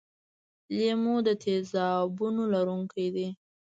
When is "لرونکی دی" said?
2.53-3.27